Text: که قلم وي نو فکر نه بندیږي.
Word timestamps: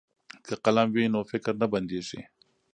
که 0.45 0.53
قلم 0.63 0.87
وي 0.95 1.05
نو 1.13 1.19
فکر 1.31 1.53
نه 1.61 1.67
بندیږي. 1.73 2.21